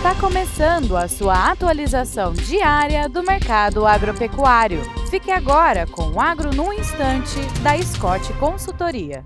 [0.00, 4.80] Está começando a sua atualização diária do mercado agropecuário.
[5.10, 9.22] Fique agora com o Agro no Instante, da Scott Consultoria.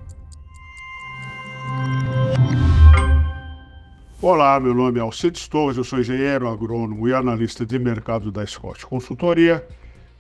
[4.21, 8.45] Olá, meu nome é Alcides Torres, eu sou engenheiro agrônomo e analista de mercado da
[8.45, 9.65] Scott Consultoria.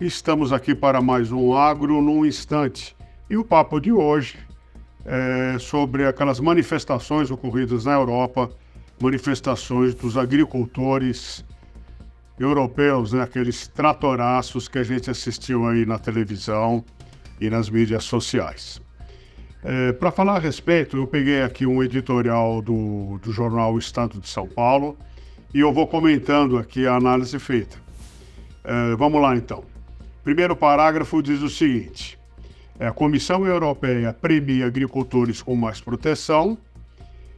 [0.00, 2.94] Estamos aqui para mais um Agro no Instante.
[3.28, 4.38] E o papo de hoje
[5.04, 8.48] é sobre aquelas manifestações ocorridas na Europa
[9.00, 11.44] manifestações dos agricultores
[12.38, 16.84] europeus, né, aqueles tratoraços que a gente assistiu aí na televisão
[17.40, 18.80] e nas mídias sociais.
[19.62, 24.28] É, Para falar a respeito, eu peguei aqui um editorial do, do jornal Estado de
[24.28, 24.96] São Paulo
[25.52, 27.78] e eu vou comentando aqui a análise feita.
[28.64, 29.64] É, vamos lá então.
[30.22, 32.18] Primeiro parágrafo diz o seguinte:
[32.78, 36.58] é, a Comissão Europeia premia agricultores com mais proteção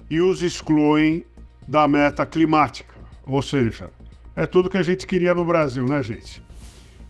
[0.08, 1.24] e os excluem
[1.66, 2.94] da meta climática.
[3.26, 3.90] Ou seja,
[4.34, 6.42] é tudo que a gente queria no Brasil, né, gente?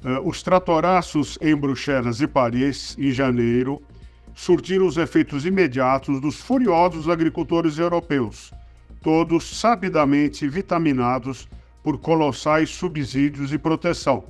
[0.05, 3.83] Uh, os tratoraços em Bruxelas e Paris, em janeiro,
[4.35, 8.53] surtiram os efeitos imediatos dos furiosos agricultores europeus,
[9.03, 11.49] todos sabidamente vitaminados
[11.83, 14.25] por colossais subsídios e proteção.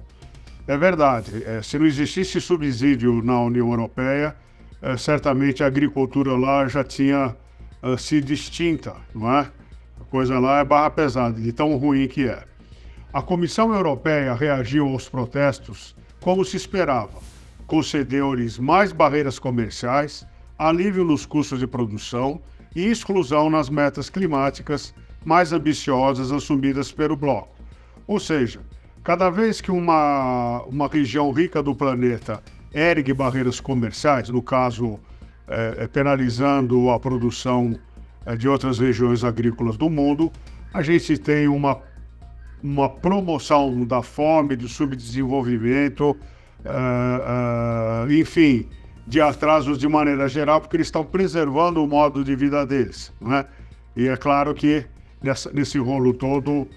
[0.66, 4.36] É verdade, é, se não existisse subsídio na União Europeia,
[4.82, 7.36] é, certamente a agricultura lá já tinha
[7.82, 9.50] uh, sido extinta, não é?
[10.00, 12.44] A coisa lá é barra pesada, de tão ruim que é.
[13.12, 17.20] A Comissão Europeia reagiu aos protestos como se esperava,
[17.66, 20.26] concedeu-lhes mais barreiras comerciais,
[20.58, 22.40] alívio nos custos de produção
[22.74, 27.56] e exclusão nas metas climáticas mais ambiciosas assumidas pelo bloco.
[28.06, 28.60] Ou seja,
[29.02, 35.00] cada vez que uma, uma região rica do planeta ergue barreiras comerciais, no caso,
[35.48, 37.74] é, penalizando a produção
[38.34, 40.32] de outras regiões agrícolas do mundo,
[40.74, 41.78] a gente tem uma,
[42.62, 46.10] uma promoção da fome, do subdesenvolvimento,
[46.64, 48.68] uh, uh, enfim,
[49.06, 53.12] de atrasos de maneira geral, porque eles estão preservando o modo de vida deles.
[53.20, 53.44] Né?
[53.94, 54.84] E é claro que
[55.22, 56.68] nessa, nesse rolo todo, uh,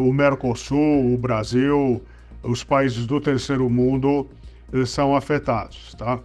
[0.00, 2.02] o Mercosul, o Brasil,
[2.42, 4.28] os países do terceiro mundo
[4.84, 5.94] são afetados.
[5.94, 6.18] Tá?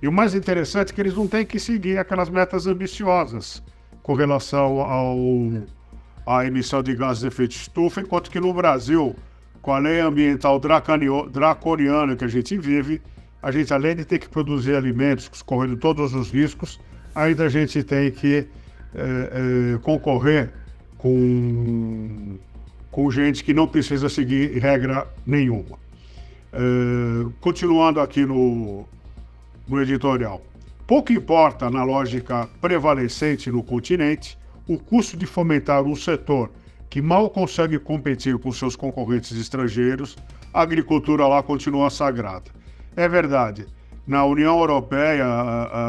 [0.00, 3.62] E o mais interessante é que eles não têm que seguir aquelas metas ambiciosas
[4.02, 5.16] com relação ao,
[6.26, 9.14] à emissão de gases de efeito estufa, enquanto que no Brasil,
[9.60, 13.00] com a lei ambiental draconiana que a gente vive,
[13.42, 16.80] a gente, além de ter que produzir alimentos correndo todos os riscos,
[17.14, 18.46] ainda a gente tem que
[18.94, 20.50] é, é, concorrer
[20.98, 22.38] com,
[22.90, 25.78] com gente que não precisa seguir regra nenhuma.
[26.52, 28.84] É, continuando aqui no,
[29.66, 30.40] no editorial.
[30.92, 34.36] Pouco importa, na lógica prevalecente no continente,
[34.68, 36.50] o custo de fomentar um setor
[36.90, 40.18] que mal consegue competir com seus concorrentes estrangeiros,
[40.52, 42.50] a agricultura lá continua sagrada.
[42.94, 43.64] É verdade,
[44.06, 45.24] na União Europeia,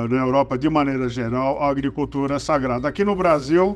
[0.09, 2.88] na Europa de maneira geral, a agricultura é sagrada.
[2.88, 3.75] Aqui no Brasil,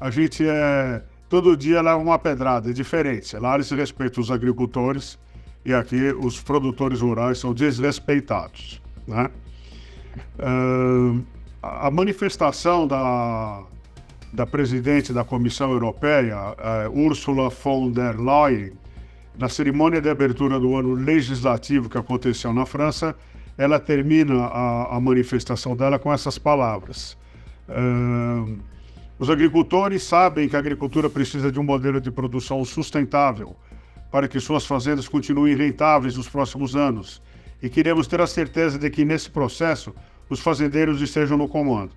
[0.00, 1.02] a gente é.
[1.28, 3.36] Todo dia leva uma pedrada, é diferente.
[3.36, 5.18] Lá eles respeitam os agricultores
[5.66, 8.80] e aqui os produtores rurais são desrespeitados.
[9.06, 9.30] Né?
[10.38, 11.22] Uh,
[11.62, 13.62] a manifestação da,
[14.32, 16.36] da presidente da Comissão Europeia,
[16.88, 18.72] uh, Ursula von der Leyen,
[19.38, 23.14] na cerimônia de abertura do ano legislativo que aconteceu na França,
[23.56, 27.16] ela termina a, a manifestação dela com essas palavras.
[27.68, 28.58] Uh,
[29.18, 33.54] os agricultores sabem que a agricultura precisa de um modelo de produção sustentável
[34.10, 37.22] para que suas fazendas continuem rentáveis nos próximos anos
[37.62, 39.94] e queremos ter a certeza de que nesse processo
[40.28, 41.92] os fazendeiros estejam no comando.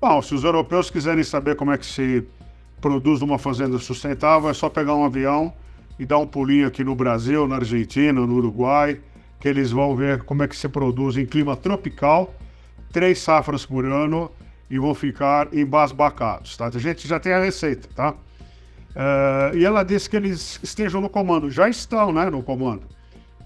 [0.00, 2.26] Bom, se os europeus quiserem saber como é que se
[2.80, 5.52] produz uma fazenda sustentável, é só pegar um avião
[5.98, 9.00] e dar um pulinho aqui no Brasil, na Argentina, no Uruguai,
[9.40, 12.34] que eles vão ver como é que se produz em clima tropical,
[12.92, 14.30] três safras por ano
[14.68, 16.66] e vão ficar embasbacados, tá?
[16.66, 18.12] A gente já tem a receita, tá?
[18.12, 22.82] Uh, e ela disse que eles estejam no comando, já estão, né, no comando,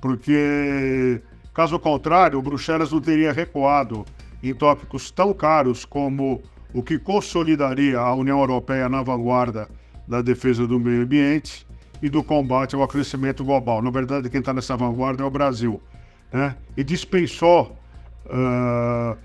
[0.00, 1.20] porque
[1.52, 4.04] Caso contrário, Bruxelas não teria recuado
[4.42, 6.40] em tópicos tão caros como
[6.72, 9.68] o que consolidaria a União Europeia na vanguarda
[10.06, 11.66] da defesa do meio ambiente
[12.02, 13.82] e do combate ao aquecimento global.
[13.82, 15.80] Na verdade, quem está nessa vanguarda é o Brasil.
[16.32, 16.56] Né?
[16.76, 17.76] E dispensou
[18.26, 19.16] uh,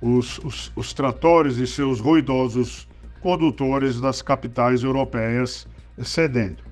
[0.00, 2.88] os, os, os tratores e seus ruidosos
[3.20, 5.66] condutores das capitais europeias
[6.02, 6.62] cedendo.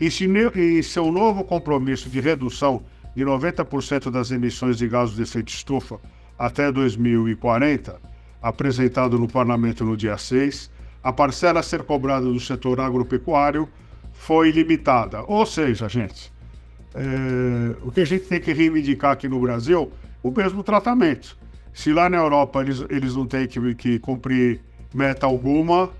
[0.00, 2.82] E, e seu novo compromisso de redução
[3.14, 5.98] de 90% das emissões de gases de efeito estufa
[6.38, 8.00] até 2040,
[8.40, 10.70] apresentado no Parlamento no dia 6,
[11.02, 13.68] a parcela a ser cobrada do setor agropecuário
[14.12, 15.22] foi limitada.
[15.26, 16.32] Ou seja, gente,
[16.94, 19.92] é, o que a gente tem que reivindicar aqui no Brasil,
[20.22, 21.36] o mesmo tratamento.
[21.72, 24.60] Se lá na Europa eles, eles não têm que, que cumprir
[24.94, 25.90] meta alguma,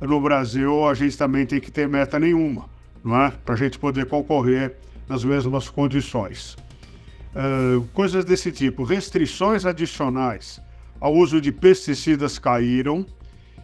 [0.00, 2.66] no Brasil a gente também tem que ter meta nenhuma,
[3.02, 3.32] não é?
[3.44, 4.76] Para a gente poder concorrer
[5.08, 6.56] nas mesmas condições.
[7.34, 10.60] Uh, coisas desse tipo, restrições adicionais
[11.00, 13.04] ao uso de pesticidas caíram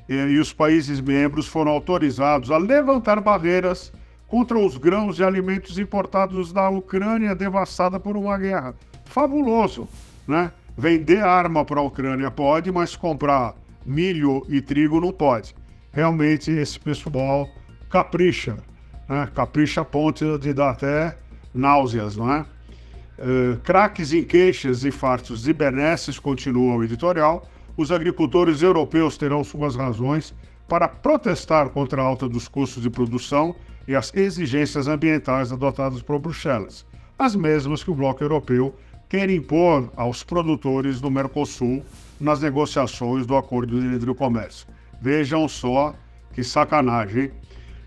[0.09, 3.93] e, e os países membros foram autorizados a levantar barreiras
[4.27, 8.75] contra os grãos e alimentos importados da Ucrânia devastada por uma guerra.
[9.05, 9.89] Fabuloso,
[10.27, 10.53] né?
[10.77, 13.55] Vender arma para a Ucrânia pode, mas comprar
[13.85, 15.55] milho e trigo não pode.
[15.93, 17.49] Realmente esse pessoal
[17.89, 18.57] capricha,
[19.09, 19.29] né?
[19.35, 21.17] Capricha a ponto de dar até
[21.55, 22.41] náuseas, não é?
[23.19, 27.47] Uh, craques em queixas e fartos de benesses continua o editorial.
[27.77, 30.35] Os agricultores europeus terão suas razões
[30.69, 33.55] para protestar contra a alta dos custos de produção
[33.87, 36.87] e as exigências ambientais adotadas por Bruxelas,
[37.19, 38.75] as mesmas que o bloco europeu
[39.09, 41.85] quer impor aos produtores do Mercosul
[42.21, 44.69] nas negociações do Acordo de Livre Comércio.
[45.03, 45.95] Vejam só
[46.33, 47.33] que sacanagem.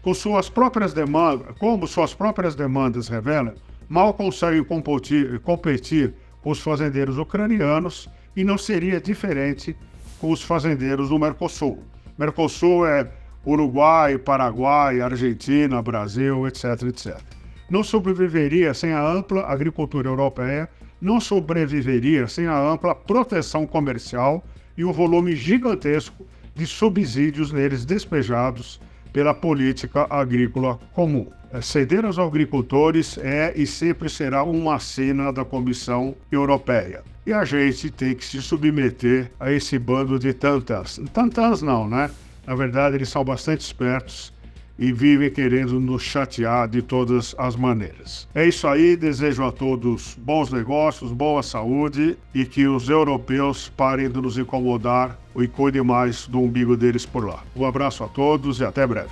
[0.03, 3.53] Com suas próprias demandas, como suas próprias demandas revelam,
[3.87, 9.73] mal conseguem competir, competir com os fazendeiros ucranianos e não seria diferente
[10.19, 11.81] com os fazendeiros do Mercosul.
[12.17, 13.09] Mercosul é
[13.47, 17.21] Uruguai, Paraguai, Argentina, Brasil, etc, etc.
[17.69, 20.67] Não sobreviveria sem a ampla agricultura europeia,
[20.99, 24.43] não sobreviveria sem a ampla proteção comercial
[24.77, 28.81] e o volume gigantesco de subsídios neles despejados
[29.13, 31.27] pela política agrícola comum.
[31.53, 37.03] É, ceder aos agricultores é e sempre será uma cena da Comissão Europeia.
[37.25, 40.99] E a gente tem que se submeter a esse bando de tantas.
[41.13, 42.09] Tantas não, né?
[42.45, 44.33] Na verdade, eles são bastante espertos
[44.77, 48.27] e vivem querendo nos chatear de todas as maneiras.
[48.33, 54.09] É isso aí, desejo a todos bons negócios, boa saúde e que os europeus parem
[54.09, 57.43] de nos incomodar e cuidem mais do umbigo deles por lá.
[57.55, 59.09] Um abraço a todos e até breve.